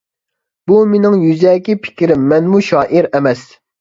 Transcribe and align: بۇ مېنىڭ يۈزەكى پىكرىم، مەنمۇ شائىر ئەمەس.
بۇ 0.69 0.77
مېنىڭ 0.93 1.17
يۈزەكى 1.27 1.75
پىكرىم، 1.85 2.25
مەنمۇ 2.33 2.63
شائىر 2.71 3.11
ئەمەس. 3.13 3.45